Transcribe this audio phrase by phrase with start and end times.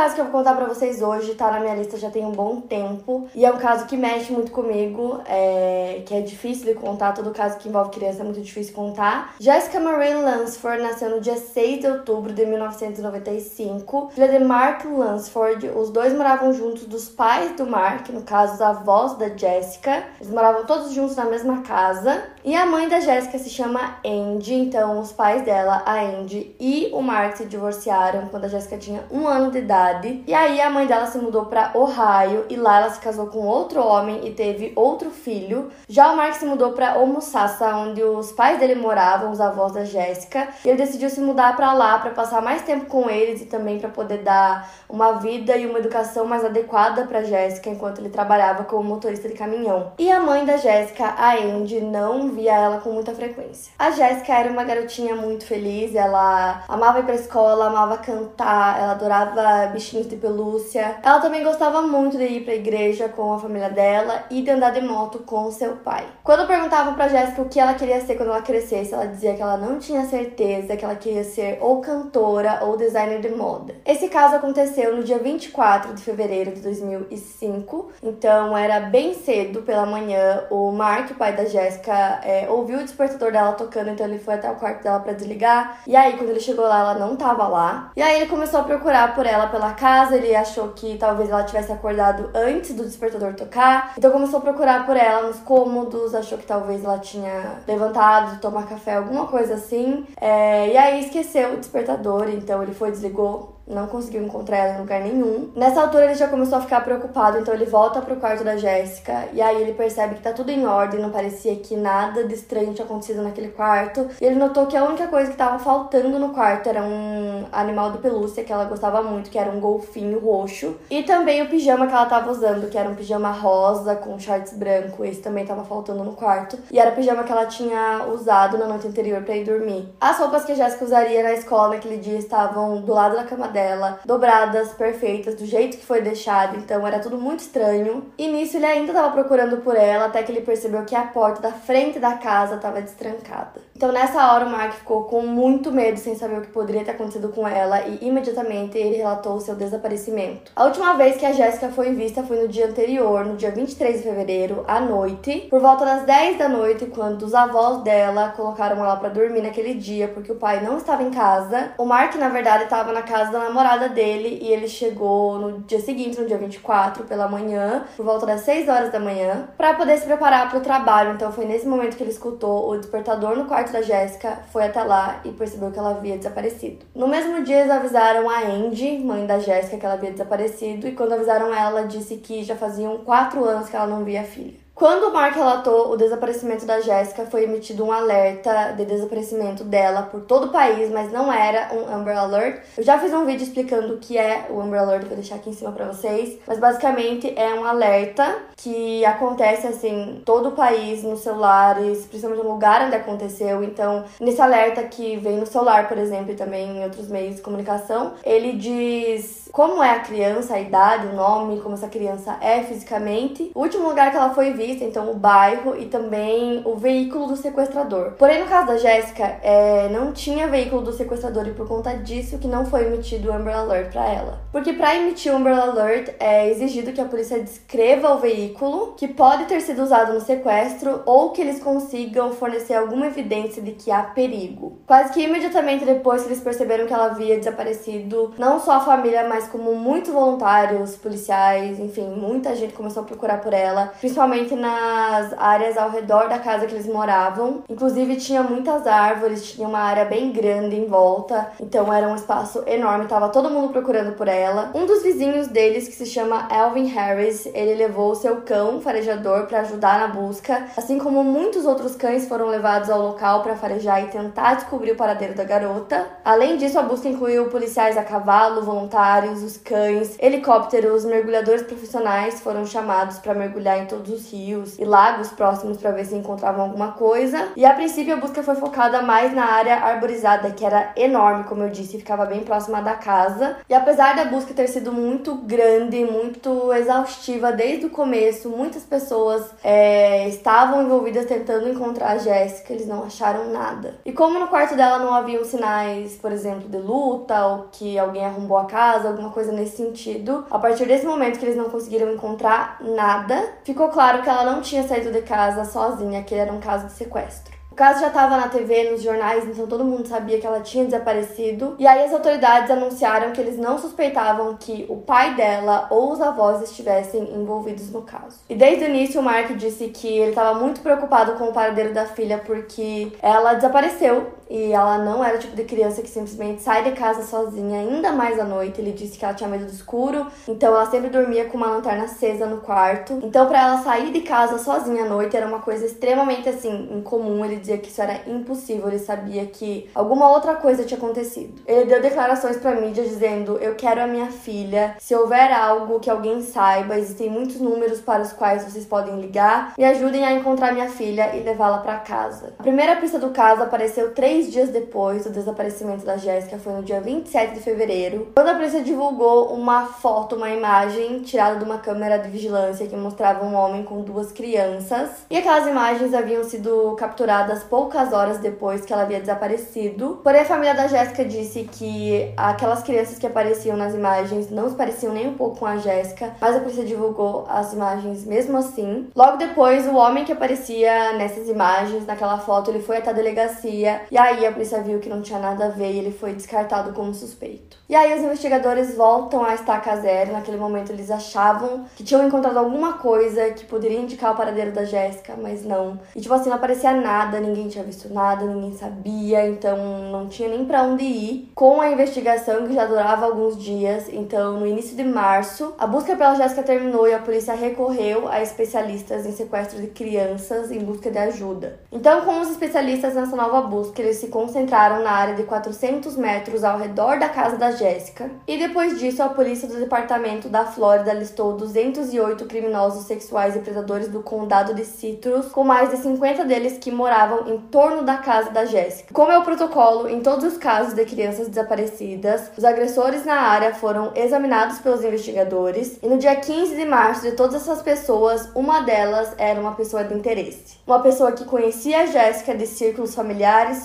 [0.00, 2.32] Caso que eu vou contar pra vocês hoje tá na minha lista já tem um
[2.32, 3.28] bom tempo.
[3.34, 6.02] E é um caso que mexe muito comigo, é...
[6.06, 7.12] que é difícil de contar.
[7.12, 9.34] Todo caso que envolve criança é muito difícil contar.
[9.38, 14.12] Jessica Marie Lansford nasceu no dia 6 de outubro de 1995.
[14.14, 15.68] Filha de Mark Lansford.
[15.68, 20.04] Os dois moravam juntos dos pais do Mark, no caso, os avós da Jessica.
[20.18, 22.22] Eles moravam todos juntos na mesma casa.
[22.42, 24.54] E a mãe da Jessica se chama Andy.
[24.54, 29.04] Então, os pais dela, a Andy e o Mark, se divorciaram quando a Jessica tinha
[29.10, 29.89] um ano de idade.
[30.26, 33.40] E aí a mãe dela se mudou para Ohio e lá ela se casou com
[33.40, 35.70] outro homem e teve outro filho.
[35.88, 39.84] Já o Mark se mudou para Homosassa, onde os pais dele moravam, os avós da
[39.84, 40.48] Jéssica.
[40.64, 43.88] Ele decidiu se mudar para lá para passar mais tempo com eles e também para
[43.88, 48.82] poder dar uma vida e uma educação mais adequada para Jéssica enquanto ele trabalhava como
[48.82, 49.92] motorista de caminhão.
[49.98, 53.72] E a mãe da Jéssica, a Andy, não via ela com muita frequência.
[53.78, 58.92] A Jéssica era uma garotinha muito feliz, ela amava ir pra escola, amava cantar, ela
[58.92, 60.98] adorava bichinhos de pelúcia.
[61.02, 64.70] Ela também gostava muito de ir pra igreja com a família dela e de andar
[64.70, 66.04] de moto com seu pai.
[66.22, 69.40] Quando perguntavam pra Jéssica o que ela queria ser quando ela crescesse, ela dizia que
[69.40, 73.74] ela não tinha certeza, que ela queria ser ou cantora ou designer de moda.
[73.86, 79.86] Esse caso aconteceu no dia 24 de fevereiro de 2005, então era bem cedo pela
[79.86, 80.44] manhã.
[80.50, 84.34] O Mark, o pai da Jéssica, é, ouviu o despertador dela tocando, então ele foi
[84.34, 85.80] até o quarto dela para desligar.
[85.86, 87.92] E aí, quando ele chegou lá, ela não tava lá.
[87.96, 91.44] E aí ele começou a procurar por ela pela casa, ele achou que talvez ela
[91.44, 93.94] tivesse acordado antes do despertador tocar.
[93.96, 98.66] Então começou a procurar por ela nos cômodos, achou que talvez ela tinha levantado tomar
[98.66, 100.06] café, alguma coisa assim.
[100.20, 104.80] É, e aí esqueceu o despertador, então ele foi, desligou não conseguiu encontrar ela em
[104.80, 105.50] lugar nenhum.
[105.54, 109.28] Nessa altura ele já começou a ficar preocupado, então ele volta pro quarto da Jéssica
[109.32, 112.74] e aí ele percebe que tá tudo em ordem, não parecia que nada de estranho
[112.74, 114.08] tinha acontecido naquele quarto.
[114.20, 117.92] E ele notou que a única coisa que tava faltando no quarto era um animal
[117.92, 121.86] de pelúcia que ela gostava muito, que era um golfinho roxo, e também o pijama
[121.86, 125.64] que ela tava usando, que era um pijama rosa com shorts branco, esse também tava
[125.64, 126.58] faltando no quarto.
[126.70, 129.88] E era o pijama que ela tinha usado na noite anterior para ir dormir.
[130.00, 133.48] As roupas que a Jéssica usaria na escola naquele dia estavam do lado da cama
[133.48, 138.10] dela dela, dobradas, perfeitas, do jeito que foi deixado, então era tudo muito estranho.
[138.16, 141.42] E nisso ele ainda estava procurando por ela, até que ele percebeu que a porta
[141.42, 143.60] da frente da casa estava destrancada.
[143.80, 146.90] Então nessa hora o Mark ficou com muito medo, sem saber o que poderia ter
[146.90, 150.52] acontecido com ela, e imediatamente ele relatou o seu desaparecimento.
[150.54, 153.96] A última vez que a Jéssica foi vista foi no dia anterior, no dia 23
[153.96, 158.84] de fevereiro, à noite, por volta das 10 da noite, quando os avós dela colocaram
[158.84, 161.72] ela para dormir naquele dia, porque o pai não estava em casa.
[161.78, 165.80] O Mark, na verdade, estava na casa da namorada dele e ele chegou no dia
[165.80, 169.96] seguinte, no dia 24, pela manhã, por volta das 6 horas da manhã, para poder
[169.96, 171.14] se preparar para o trabalho.
[171.14, 174.82] Então foi nesse momento que ele escutou o despertador no quarto da Jéssica, foi até
[174.82, 176.84] lá e percebeu que ela havia desaparecido.
[176.94, 180.92] No mesmo dia eles avisaram a Andy, mãe da Jéssica, que ela havia desaparecido e
[180.92, 184.24] quando avisaram ela, ela disse que já faziam 4 anos que ela não via a
[184.24, 184.54] filha.
[184.80, 190.04] Quando o Mark relatou o desaparecimento da Jéssica, foi emitido um alerta de desaparecimento dela
[190.04, 192.62] por todo o país, mas não era um Amber Alert.
[192.78, 195.50] Eu já fiz um vídeo explicando o que é o Amber Alert, vou deixar aqui
[195.50, 196.38] em cima pra vocês.
[196.46, 202.50] Mas basicamente é um alerta que acontece assim todo o país, nos celulares, principalmente no
[202.50, 203.62] lugar onde aconteceu.
[203.62, 207.42] Então, nesse alerta que vem no celular, por exemplo, e também em outros meios de
[207.42, 212.62] comunicação, ele diz como é a criança, a idade, o nome, como essa criança é
[212.62, 216.76] fisicamente, o último lugar que ela foi vista motorista, então o bairro e também o
[216.76, 218.12] veículo do sequestrador.
[218.12, 222.38] Porém, no caso da Jéssica, é, não tinha veículo do sequestrador e por conta disso
[222.38, 224.40] que não foi emitido o Amber Alert para ela.
[224.52, 229.08] Porque para emitir o Amber Alert é exigido que a polícia descreva o veículo que
[229.08, 233.90] pode ter sido usado no sequestro ou que eles consigam fornecer alguma evidência de que
[233.90, 234.78] há perigo.
[234.86, 239.28] Quase que imediatamente depois que eles perceberam que ela havia desaparecido, não só a família,
[239.28, 245.32] mas como muitos voluntários, policiais, enfim, muita gente começou a procurar por ela, principalmente nas
[245.38, 247.64] áreas ao redor da casa que eles moravam.
[247.68, 252.62] Inclusive tinha muitas árvores, tinha uma área bem grande em volta, então era um espaço
[252.66, 254.70] enorme, tava todo mundo procurando por ela.
[254.74, 259.60] Um dos vizinhos deles, que se chama Elvin Harris, ele levou seu cão farejador para
[259.60, 264.08] ajudar na busca, assim como muitos outros cães foram levados ao local para farejar e
[264.08, 266.06] tentar descobrir o paradeiro da garota.
[266.24, 272.66] Além disso, a busca incluiu policiais a cavalo, voluntários, os cães, helicópteros, mergulhadores profissionais foram
[272.66, 274.39] chamados para mergulhar em todos os rios
[274.78, 277.48] e lagos próximos para ver se encontravam alguma coisa.
[277.56, 281.62] E a princípio a busca foi focada mais na área arborizada, que era enorme, como
[281.62, 283.56] eu disse, ficava bem próxima da casa.
[283.68, 289.50] E apesar da busca ter sido muito grande, muito exaustiva desde o começo, muitas pessoas
[289.62, 293.96] é, estavam envolvidas tentando encontrar a Jéssica, eles não acharam nada.
[294.04, 298.24] E como no quarto dela não haviam sinais, por exemplo, de luta ou que alguém
[298.24, 302.12] arrombou a casa, alguma coisa nesse sentido, a partir desse momento que eles não conseguiram
[302.12, 306.60] encontrar nada, ficou claro que ela não tinha saído de casa sozinha, que era um
[306.60, 307.60] caso de sequestro.
[307.70, 310.84] O caso já estava na TV, nos jornais, então todo mundo sabia que ela tinha
[310.84, 311.76] desaparecido.
[311.78, 316.20] E aí as autoridades anunciaram que eles não suspeitavam que o pai dela ou os
[316.20, 318.40] avós estivessem envolvidos no caso.
[318.48, 321.94] E desde o início o Mark disse que ele estava muito preocupado com o paradeiro
[321.94, 326.60] da filha porque ela desapareceu e ela não era o tipo de criança que simplesmente
[326.60, 328.80] sai de casa sozinha, ainda mais à noite.
[328.80, 332.04] Ele disse que ela tinha medo do escuro, então ela sempre dormia com uma lanterna
[332.04, 333.20] acesa no quarto.
[333.22, 337.44] Então, para ela sair de casa sozinha à noite era uma coisa extremamente assim incomum.
[337.44, 338.88] Ele dizia que isso era impossível.
[338.88, 341.62] Ele sabia que alguma outra coisa tinha acontecido.
[341.66, 344.96] Ele deu declarações para mídia dizendo: "Eu quero a minha filha.
[344.98, 349.74] Se houver algo que alguém saiba, existem muitos números para os quais vocês podem ligar.
[349.78, 353.62] Me ajudem a encontrar minha filha e levá-la para casa." A primeira pista do caso
[353.62, 358.28] apareceu três Três dias depois do desaparecimento da Jéssica, foi no dia 27 de fevereiro,
[358.34, 362.96] quando a polícia divulgou uma foto, uma imagem tirada de uma câmera de vigilância que
[362.96, 365.10] mostrava um homem com duas crianças.
[365.28, 370.20] E aquelas imagens haviam sido capturadas poucas horas depois que ela havia desaparecido.
[370.24, 374.74] Porém, a família da Jéssica disse que aquelas crianças que apareciam nas imagens não se
[374.74, 379.10] pareciam nem um pouco com a Jéssica, mas a polícia divulgou as imagens mesmo assim.
[379.14, 384.00] Logo depois, o homem que aparecia nessas imagens, naquela foto, ele foi até a delegacia
[384.10, 386.32] e aí Aí a polícia viu que não tinha nada a ver e ele foi
[386.32, 387.76] descartado como suspeito.
[387.88, 390.30] E aí os investigadores voltam à estaca zero.
[390.30, 394.84] Naquele momento eles achavam que tinham encontrado alguma coisa que poderia indicar o paradeiro da
[394.84, 395.98] Jéssica, mas não.
[396.14, 399.76] E tipo assim, não aparecia nada, ninguém tinha visto nada, ninguém sabia, então
[400.12, 401.50] não tinha nem para onde ir.
[401.52, 406.14] Com a investigação que já durava alguns dias, então no início de março, a busca
[406.14, 411.10] pela Jéssica terminou e a polícia recorreu a especialistas em sequestro de crianças em busca
[411.10, 411.80] de ajuda.
[411.90, 416.62] Então, com os especialistas nessa nova busca, eles se concentraram na área de 400 metros
[416.62, 418.30] ao redor da casa da Jéssica.
[418.46, 424.08] E depois disso, a polícia do departamento da Flórida listou 208 criminosos sexuais e predadores
[424.08, 428.50] do condado de Citrus, com mais de 50 deles que moravam em torno da casa
[428.50, 429.14] da Jéssica.
[429.14, 433.74] Como é o protocolo em todos os casos de crianças desaparecidas, os agressores na área
[433.74, 438.80] foram examinados pelos investigadores e no dia 15 de março de todas essas pessoas, uma
[438.80, 440.78] delas era uma pessoa de interesse.
[440.86, 443.78] Uma pessoa que conhecia a Jéssica de círculos familiares,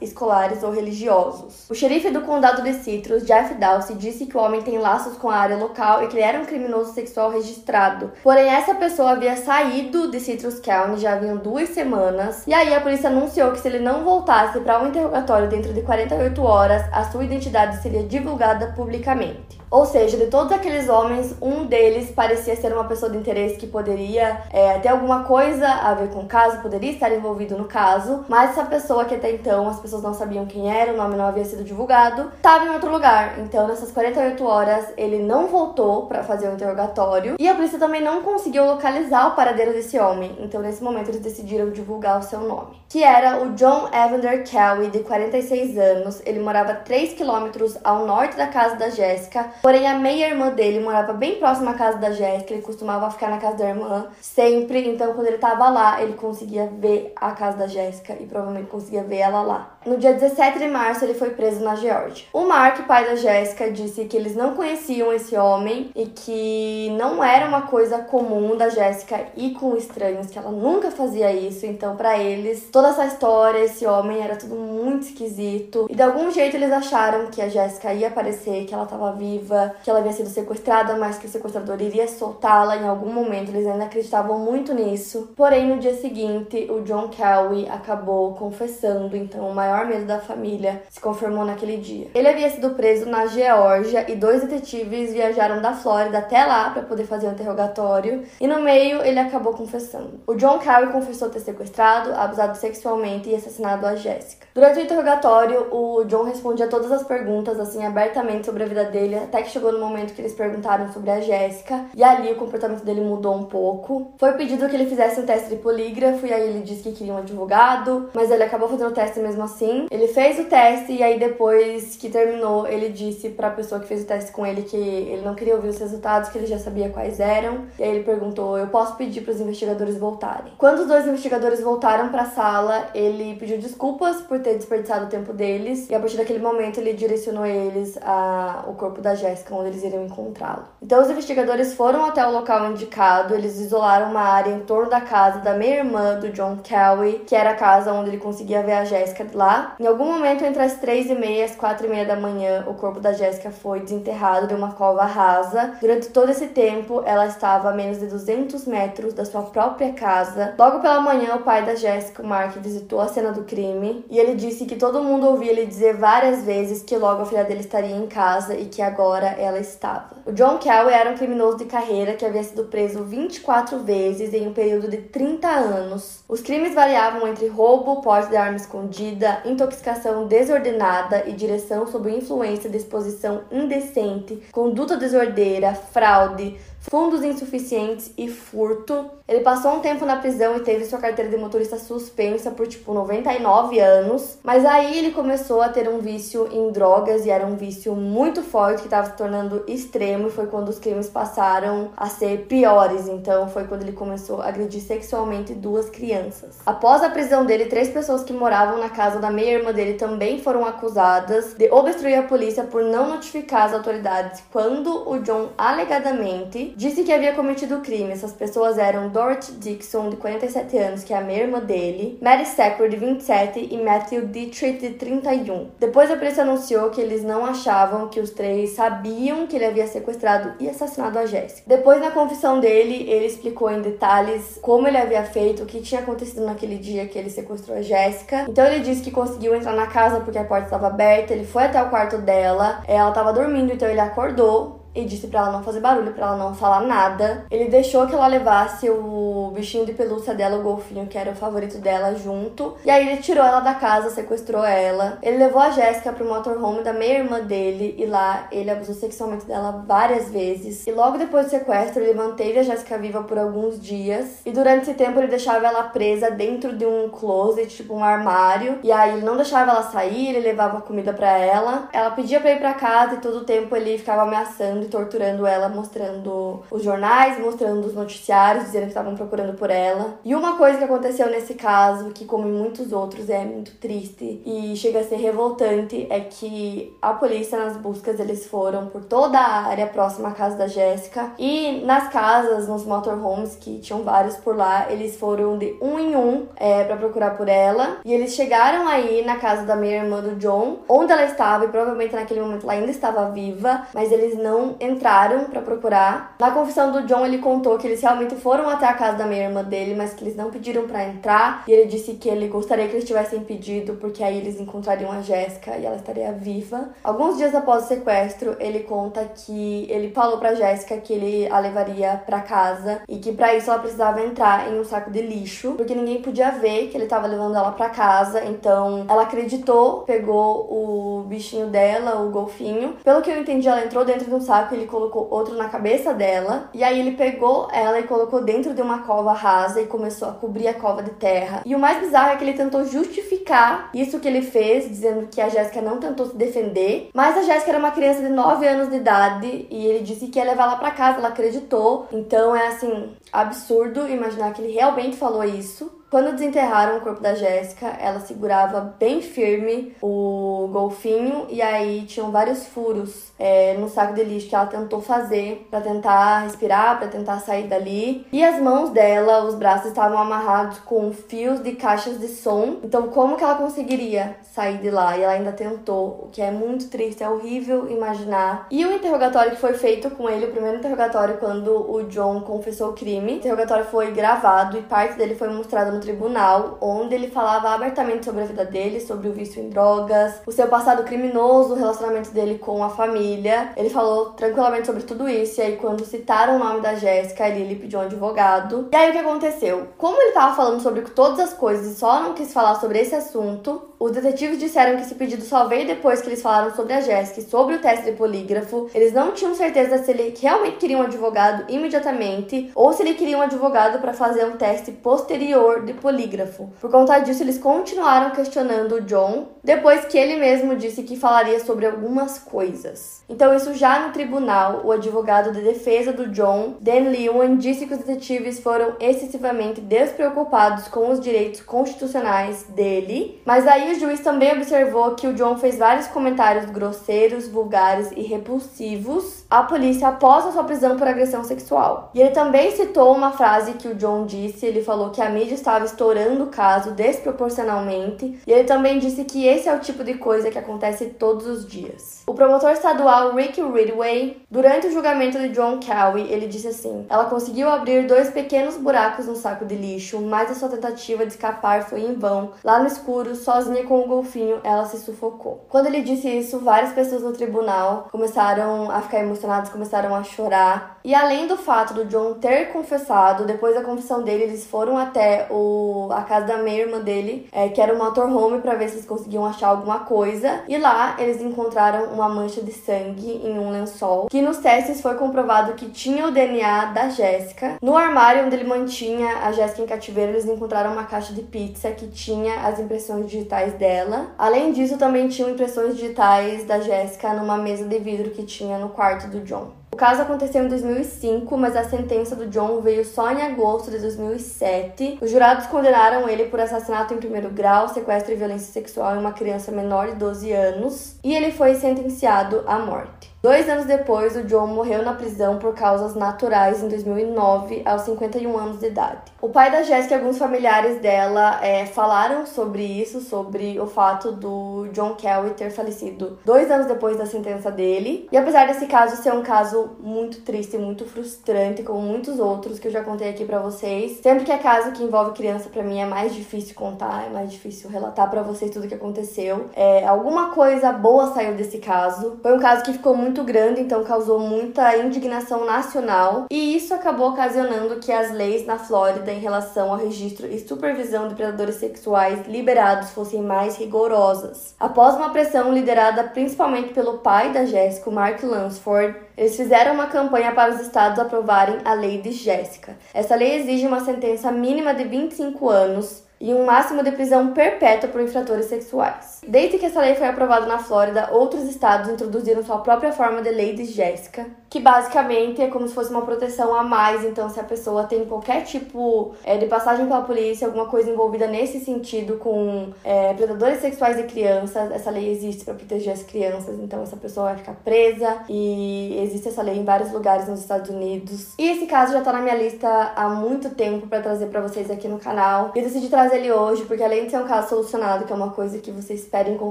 [0.00, 1.66] escolares ou religiosos.
[1.68, 5.28] O xerife do condado de Citrus, Jeff Dawson, disse que o homem tem laços com
[5.28, 8.12] a área local e que ele era um criminoso sexual registrado.
[8.22, 12.46] Porém, essa pessoa havia saído de Citrus County já haviam duas semanas.
[12.46, 15.82] E aí a polícia anunciou que se ele não voltasse para um interrogatório dentro de
[15.82, 19.63] 48 horas, a sua identidade seria divulgada publicamente.
[19.74, 23.66] Ou seja, de todos aqueles homens, um deles parecia ser uma pessoa de interesse que
[23.66, 28.24] poderia é, ter alguma coisa a ver com o caso, poderia estar envolvido no caso,
[28.28, 31.24] mas essa pessoa que até então as pessoas não sabiam quem era, o nome não
[31.24, 33.40] havia sido divulgado, estava em outro lugar.
[33.40, 38.00] Então, nessas 48 horas, ele não voltou para fazer o interrogatório e a polícia também
[38.00, 40.36] não conseguiu localizar o paradeiro desse homem.
[40.38, 44.88] Então, nesse momento, eles decidiram divulgar o seu nome, que era o John Evander Kelly,
[44.90, 46.22] de 46 anos.
[46.24, 51.14] Ele morava 3 quilômetros ao norte da casa da Jéssica Porém, a meia-irmã dele morava
[51.14, 55.14] bem próxima à casa da Jéssica, ele costumava ficar na casa da irmã sempre, então
[55.14, 59.20] quando ele tava lá, ele conseguia ver a casa da Jéssica e provavelmente conseguia ver
[59.20, 59.78] ela lá.
[59.86, 62.26] No dia 17 de março, ele foi preso na Geórgia.
[62.32, 67.24] O Mark, pai da Jéssica, disse que eles não conheciam esse homem e que não
[67.24, 71.64] era uma coisa comum da Jéssica ir com estranhos, que ela nunca fazia isso.
[71.64, 75.86] Então, para eles, toda essa história, esse homem era tudo muito esquisito.
[75.88, 79.43] E de algum jeito eles acharam que a Jéssica ia aparecer, que ela estava viva,
[79.82, 83.50] que ela havia sido sequestrada, mas que o sequestrador iria soltá-la em algum momento.
[83.50, 85.32] Eles ainda acreditavam muito nisso.
[85.36, 90.82] Porém, no dia seguinte, o John Kelly acabou confessando, então, o maior medo da família
[90.88, 92.08] se confirmou naquele dia.
[92.14, 96.82] Ele havia sido preso na Geórgia e dois detetives viajaram da Flórida até lá para
[96.82, 100.20] poder fazer o um interrogatório e no meio ele acabou confessando.
[100.26, 104.46] O John Carey confessou ter sequestrado, abusado sexualmente e assassinado a Jessica.
[104.54, 109.16] Durante o interrogatório, o John respondia todas as perguntas assim abertamente sobre a vida dele,
[109.34, 112.84] até que chegou no momento que eles perguntaram sobre a Jéssica e ali o comportamento
[112.84, 114.12] dele mudou um pouco.
[114.16, 117.14] Foi pedido que ele fizesse um teste de polígrafo e aí ele disse que queria
[117.14, 119.86] um advogado, mas ele acabou fazendo o teste mesmo assim.
[119.90, 123.88] Ele fez o teste e aí depois que terminou, ele disse para a pessoa que
[123.88, 126.58] fez o teste com ele que ele não queria ouvir os resultados, que ele já
[126.58, 127.64] sabia quais eram.
[127.76, 130.52] E aí ele perguntou: "Eu posso pedir para os investigadores voltarem?".
[130.58, 135.08] Quando os dois investigadores voltaram para a sala, ele pediu desculpas por ter desperdiçado o
[135.08, 139.68] tempo deles e a partir daquele momento ele direcionou eles ao corpo da Jéssica, onde
[139.68, 140.64] eles iriam encontrá-lo.
[140.82, 145.00] Então os investigadores foram até o local indicado, eles isolaram uma área em torno da
[145.00, 148.84] casa da meia-irmã do John Kelly, que era a casa onde ele conseguia ver a
[148.84, 152.04] Jéssica lá em algum momento entre as três e meia e as quatro e meia
[152.04, 155.74] da manhã, o corpo da Jéssica foi desenterrado de uma cova rasa.
[155.80, 160.54] Durante todo esse tempo, ela estava a menos de 200 metros da sua própria casa.
[160.58, 164.18] Logo pela manhã, o pai da Jéssica, o Mark, visitou a cena do crime e
[164.18, 167.60] ele disse que todo mundo ouvia ele dizer várias vezes que logo a filha dele
[167.60, 170.16] estaria em casa e que agora ela estava.
[170.26, 174.48] O John Kelly era um criminoso de carreira que havia sido preso 24 vezes em
[174.48, 176.24] um período de 30 anos.
[176.28, 182.70] Os crimes variavam entre roubo, porte de arma escondida, intoxicação desordenada e direção sob influência
[182.70, 186.58] de exposição indecente, conduta desordeira, fraude,
[186.90, 189.10] fundos insuficientes e furto.
[189.26, 192.92] Ele passou um tempo na prisão e teve sua carteira de motorista suspensa por tipo
[192.92, 197.56] 99 anos, mas aí ele começou a ter um vício em drogas e era um
[197.56, 202.06] vício muito forte que estava se tornando extremo e foi quando os crimes passaram a
[202.06, 203.08] ser piores.
[203.08, 206.58] Então foi quando ele começou a agredir sexualmente duas crianças.
[206.66, 210.66] Após a prisão dele, três pessoas que moravam na casa da meia-irmã dele também foram
[210.66, 217.02] acusadas de obstruir a polícia por não notificar as autoridades quando o John alegadamente disse
[217.02, 218.12] que havia cometido o crime.
[218.12, 222.44] Essas pessoas eram Dorothy Dixon, de 47 anos, que é a meia irmã dele, Mary
[222.46, 225.68] Sacker, de 27 e Matthew Dietrich, de 31.
[225.78, 229.86] Depois a polícia anunciou que eles não achavam que os três sabiam que ele havia
[229.86, 231.62] sequestrado e assassinado a Jessica.
[231.66, 236.00] Depois, na confissão dele, ele explicou em detalhes como ele havia feito, o que tinha
[236.00, 238.46] acontecido naquele dia que ele sequestrou a Jéssica.
[238.48, 241.64] Então ele disse que conseguiu entrar na casa porque a porta estava aberta, ele foi
[241.64, 245.62] até o quarto dela, ela estava dormindo, então ele acordou, e disse para ela não
[245.62, 247.44] fazer barulho, para ela não falar nada.
[247.50, 251.36] Ele deixou que ela levasse o bichinho de pelúcia dela, o golfinho, que era o
[251.36, 252.76] favorito dela, junto.
[252.84, 255.18] E aí ele tirou ela da casa, sequestrou ela.
[255.22, 259.84] Ele levou a Jéssica pro motorhome da meia-irmã dele e lá ele abusou sexualmente dela
[259.86, 260.86] várias vezes.
[260.86, 264.40] E logo depois do sequestro, ele manteve a Jéssica viva por alguns dias.
[264.46, 268.78] E durante esse tempo ele deixava ela presa dentro de um closet, tipo um armário.
[268.82, 271.88] E aí ele não deixava ela sair, ele levava comida para ela.
[271.92, 275.46] Ela pedia para ir para casa e todo o tempo ele ficava ameaçando e torturando
[275.46, 280.18] ela, mostrando os jornais, mostrando os noticiários, dizendo que estavam procurando por ela.
[280.24, 284.42] E uma coisa que aconteceu nesse caso, que como em muitos outros é muito triste
[284.44, 289.38] e chega a ser revoltante, é que a polícia nas buscas eles foram por toda
[289.38, 294.36] a área próxima à casa da Jéssica e nas casas, nos motorhomes que tinham vários
[294.36, 298.34] por lá, eles foram de um em um é, para procurar por ela e eles
[298.34, 302.40] chegaram aí na casa da minha irmã do John, onde ela estava e provavelmente naquele
[302.40, 306.34] momento ela ainda estava viva, mas eles não entraram para procurar.
[306.38, 309.44] Na confissão do John, ele contou que eles realmente foram até a casa da minha
[309.44, 311.64] irmã dele, mas que eles não pediram para entrar.
[311.66, 315.20] E ele disse que ele gostaria que eles tivessem pedido, porque aí eles encontrariam a
[315.20, 316.90] Jéssica e ela estaria viva.
[317.02, 321.58] Alguns dias após o sequestro, ele conta que ele falou para Jéssica que ele a
[321.58, 325.72] levaria para casa e que para isso ela precisava entrar em um saco de lixo,
[325.72, 328.44] porque ninguém podia ver que ele estava levando ela para casa.
[328.44, 332.96] Então, ela acreditou, pegou o bichinho dela, o golfinho.
[333.04, 335.68] Pelo que eu entendi, ela entrou dentro de um saco buraco, ele colocou outro na
[335.68, 336.68] cabeça dela.
[336.72, 340.32] E aí ele pegou ela e colocou dentro de uma cova rasa e começou a
[340.32, 341.62] cobrir a cova de terra.
[341.64, 345.40] E o mais bizarro é que ele tentou justificar isso que ele fez, dizendo que
[345.40, 347.10] a Jéssica não tentou se defender.
[347.14, 350.38] Mas a Jéssica era uma criança de 9 anos de idade e ele disse que
[350.38, 352.08] ia levar ela para casa, ela acreditou.
[352.12, 355.90] Então é assim, absurdo imaginar que ele realmente falou isso.
[356.14, 362.30] Quando desenterraram o corpo da Jéssica, ela segurava bem firme o golfinho e aí tinham
[362.30, 367.08] vários furos é, no saco de lixo que ela tentou fazer para tentar respirar, para
[367.08, 368.24] tentar sair dali.
[368.30, 372.76] E as mãos dela, os braços estavam amarrados com fios de caixas de som.
[372.84, 375.18] Então, como que ela conseguiria sair de lá?
[375.18, 378.68] E ela ainda tentou, o que é muito triste, é horrível imaginar.
[378.70, 382.90] E o interrogatório que foi feito com ele, o primeiro interrogatório quando o John confessou
[382.90, 387.28] o crime, o interrogatório foi gravado e parte dele foi mostrada no tribunal, onde ele
[387.28, 391.72] falava abertamente sobre a vida dele, sobre o vício em drogas, o seu passado criminoso,
[391.72, 393.72] o relacionamento dele com a família.
[393.76, 397.62] Ele falou tranquilamente sobre tudo isso, e aí quando citaram o nome da Jéssica, ele,
[397.62, 398.88] ele pediu um advogado.
[398.92, 399.88] E aí o que aconteceu?
[399.96, 403.14] Como ele tava falando sobre todas as coisas e só não quis falar sobre esse
[403.14, 407.00] assunto, os detetives disseram que esse pedido só veio depois que eles falaram sobre a
[407.00, 408.90] Jéssica e sobre o teste de polígrafo.
[408.94, 413.38] Eles não tinham certeza se ele realmente queria um advogado imediatamente ou se ele queria
[413.38, 416.70] um advogado para fazer um teste posterior de polígrafo.
[416.80, 421.86] Por conta disso, eles continuaram questionando John, depois que ele mesmo disse que falaria sobre
[421.86, 423.22] algumas coisas.
[423.28, 427.94] Então, isso já no tribunal, o advogado de defesa do John, Dan Lewin, disse que
[427.94, 434.52] os detetives foram excessivamente despreocupados com os direitos constitucionais dele, mas aí o juiz também
[434.52, 440.52] observou que o John fez vários comentários grosseiros, vulgares e repulsivos à polícia após a
[440.52, 442.10] sua prisão por agressão sexual.
[442.12, 445.54] E ele também citou uma frase que o John disse, ele falou que a mídia
[445.54, 450.14] estava estourando o caso desproporcionalmente, e ele também disse que esse é o tipo de
[450.14, 452.22] coisa que acontece todos os dias.
[452.26, 457.26] O promotor estadual Rick Ridway, durante o julgamento de John Cowie, ele disse assim: "Ela
[457.26, 461.84] conseguiu abrir dois pequenos buracos no saco de lixo, mas a sua tentativa de escapar
[461.84, 462.52] foi em vão.
[462.64, 466.92] Lá no escuro, sozinha com o golfinho, ela se sufocou." Quando ele disse isso, várias
[466.92, 470.98] pessoas no tribunal começaram a ficar emocionadas, começaram a chorar.
[471.04, 475.46] E além do fato do John ter confessado, depois da confissão dele, eles foram até
[475.50, 478.96] o, a casa da meia irmã dele, é, que era o motorhome, para ver se
[478.96, 480.62] eles conseguiam achar alguma coisa.
[480.66, 485.14] E lá eles encontraram uma mancha de sangue em um lençol, que nos testes foi
[485.16, 487.76] comprovado que tinha o DNA da Jéssica.
[487.82, 491.90] No armário onde ele mantinha a Jéssica em cativeiro, eles encontraram uma caixa de pizza
[491.90, 494.28] que tinha as impressões digitais dela.
[494.38, 498.88] Além disso, também tinham impressões digitais da Jéssica numa mesa de vidro que tinha no
[498.88, 499.72] quarto do John.
[499.92, 503.98] O caso aconteceu em 2005, mas a sentença do John veio só em agosto de
[503.98, 505.18] 2007.
[505.20, 509.32] Os jurados condenaram ele por assassinato em primeiro grau, sequestro e violência sexual em uma
[509.32, 513.33] criança menor de 12 anos, e ele foi sentenciado à morte.
[513.44, 518.58] Dois anos depois, o John morreu na prisão por causas naturais em 2009, aos 51
[518.58, 519.34] anos de idade.
[519.38, 524.32] O pai da Jéssica e alguns familiares dela é, falaram sobre isso, sobre o fato
[524.32, 528.26] do John Kelly ter falecido dois anos depois da sentença dele.
[528.32, 532.88] E apesar desse caso ser um caso muito triste, muito frustrante, como muitos outros que
[532.88, 536.00] eu já contei aqui para vocês, sempre que é caso que envolve criança, para mim
[536.00, 539.66] é mais difícil contar, é mais difícil relatar para vocês tudo o que aconteceu.
[539.76, 542.38] É, alguma coisa boa saiu desse caso.
[542.40, 546.94] Foi um caso que ficou muito muito grande, então causou muita indignação nacional, e isso
[546.94, 551.74] acabou ocasionando que as leis na Flórida em relação ao registro e supervisão de predadores
[551.74, 554.76] sexuais liberados fossem mais rigorosas.
[554.78, 560.52] Após uma pressão liderada principalmente pelo pai da Jéssica, Mark Lansford, eles fizeram uma campanha
[560.52, 562.96] para os estados aprovarem a lei de Jéssica.
[563.12, 568.08] Essa lei exige uma sentença mínima de 25 anos e um máximo de prisão perpétua
[568.08, 569.40] por infratores sexuais.
[569.46, 573.50] Desde que essa lei foi aprovada na Flórida, outros estados introduziram sua própria forma de
[573.50, 577.24] lei de Jéssica, que basicamente é como se fosse uma proteção a mais.
[577.24, 581.46] Então, se a pessoa tem qualquer tipo é, de passagem pela polícia, alguma coisa envolvida
[581.46, 586.76] nesse sentido com é, predadores sexuais de crianças, essa lei existe para proteger as crianças.
[586.80, 590.90] Então, essa pessoa vai ficar presa e existe essa lei em vários lugares nos Estados
[590.90, 591.54] Unidos.
[591.56, 594.90] E esse caso já tá na minha lista há muito tempo para trazer para vocês
[594.90, 595.70] aqui no canal.
[595.76, 598.50] Eu decidi trazer ele hoje, porque além de ser um caso solucionado, que é uma
[598.50, 599.70] coisa que vocês esperem com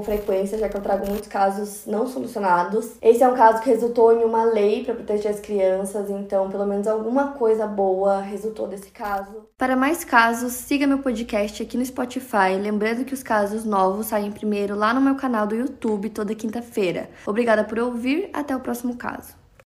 [0.00, 4.10] frequência, já que eu trago muitos casos não solucionados, esse é um caso que resultou
[4.10, 8.90] em uma lei para proteger as crianças, então pelo menos alguma coisa boa resultou desse
[8.90, 9.48] caso.
[9.58, 14.30] Para mais casos, siga meu podcast aqui no Spotify, lembrando que os casos novos saem
[14.30, 17.10] primeiro lá no meu canal do YouTube toda quinta-feira.
[17.26, 19.43] Obrigada por ouvir, até o próximo caso.